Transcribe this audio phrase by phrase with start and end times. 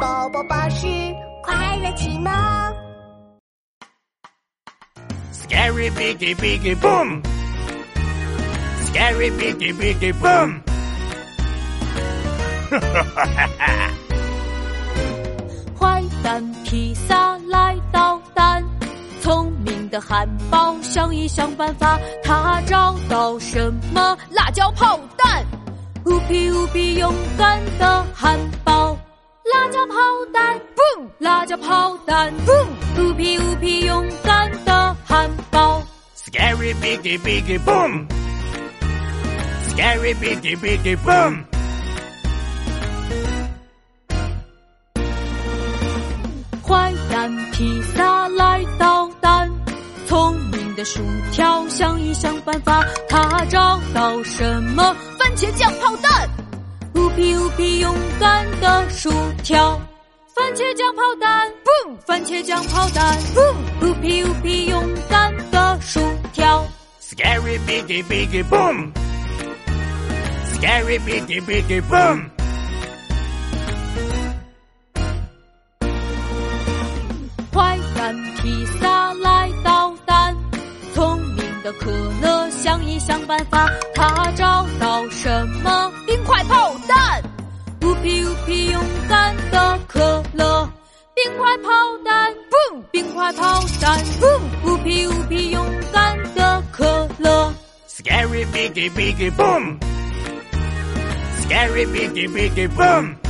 [0.00, 0.86] 宝宝巴士
[1.42, 2.32] 快乐启蒙。
[5.32, 7.22] Scary biggy biggy boom.
[8.86, 10.60] Scary biggy biggy boom.
[12.70, 13.90] 哈哈哈哈哈！
[15.78, 18.64] 坏蛋披萨来捣蛋，
[19.22, 24.18] 聪明的汉堡想一想办法，他找到什么？
[24.30, 25.44] 辣椒炮弹！
[26.06, 28.03] 乌皮乌皮勇敢的
[31.58, 32.32] 炮弹
[32.98, 35.82] 乌皮乌皮勇敢的汉堡
[36.16, 38.06] ，Scary biggy biggy boom。
[39.68, 41.44] Scary biggy biggy boom。
[46.66, 49.50] 坏蛋披萨来捣蛋，
[50.06, 51.00] 聪明的薯
[51.32, 54.96] 条想一想办法，他找到什么？
[55.18, 56.28] 番茄酱炮弹，
[56.94, 58.23] 乌皮乌皮勇敢，
[60.74, 61.50] 酱炮弹！
[62.04, 63.16] 番茄酱炮弹！
[63.80, 66.00] 乌皮乌皮勇敢的薯
[66.32, 66.66] 条
[67.00, 68.88] ，Scary biggie biggie boom，Scary
[71.00, 72.28] biggie biggie boom。
[77.52, 80.36] 坏蛋披萨来捣蛋，
[80.92, 85.92] 聪明的可乐想一想办法，他找到什么？
[86.04, 87.22] 冰块炮弹，
[87.82, 89.03] 乌皮乌皮勇敢
[91.44, 91.68] 块炮
[92.02, 92.82] 弹，boom！
[92.90, 94.40] 冰块炮弹，boom！
[94.64, 97.52] 乌皮乌皮勇敢的可乐
[97.86, 99.76] ，Scary biggy biggy boom，Scary
[101.84, 103.23] biggy biggy boom。